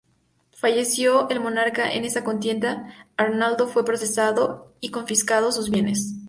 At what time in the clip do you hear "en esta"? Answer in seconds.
1.93-2.23